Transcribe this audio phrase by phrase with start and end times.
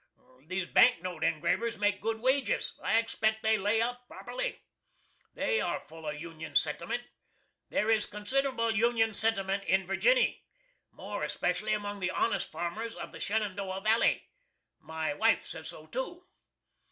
[0.47, 2.73] These bank note engravers made good wages.
[2.83, 4.63] I expect they lay up property.
[5.35, 7.03] They are full of Union sentiment.
[7.69, 10.43] There is considerable Union sentiment in Virginny,
[10.89, 14.27] more especially among the honest farmers of the Shenandoah valley.
[14.79, 16.25] My wife says so too.